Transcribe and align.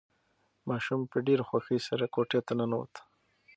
ماشوم 0.69 1.01
په 1.11 1.17
ډېرې 1.27 1.43
خوښۍ 1.49 1.79
سره 1.87 2.05
کوټې 2.15 2.39
ته 2.47 2.53
ننوت. 2.59 2.93